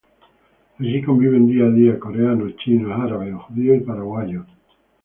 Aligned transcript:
Allí 0.79 1.03
conviven 1.03 1.45
día 1.45 1.65
a 1.65 1.69
día, 1.69 1.99
coreanos, 1.99 2.55
chinos, 2.55 2.99
árabes, 2.99 3.35
judíos 3.35 3.77
y 3.77 3.85
paraguayos. 3.85 4.47